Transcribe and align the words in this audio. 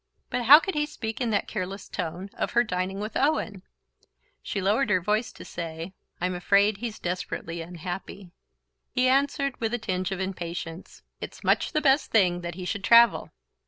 But 0.31 0.45
how 0.45 0.59
could 0.59 0.73
he 0.73 0.87
speak 0.87 1.21
in 1.21 1.29
that 1.29 1.47
careless 1.47 1.87
tone 1.87 2.31
of 2.33 2.53
her 2.53 2.63
dining 2.63 2.99
with 2.99 3.15
Owen? 3.15 3.61
She 4.41 4.59
lowered 4.59 4.89
her 4.89 4.99
voice 4.99 5.31
to 5.33 5.45
say: 5.45 5.93
"I'm 6.19 6.33
afraid 6.33 6.77
he's 6.77 6.97
desperately 6.97 7.61
unhappy." 7.61 8.31
He 8.89 9.07
answered, 9.07 9.61
with 9.61 9.75
a 9.75 9.77
tinge 9.77 10.09
of 10.11 10.19
impatience: 10.19 11.03
"It's 11.19 11.43
much 11.43 11.71
the 11.73 11.81
best 11.81 12.09
thing 12.09 12.41
that 12.41 12.55
he 12.55 12.65
should 12.65 12.83
travel." 12.83 13.29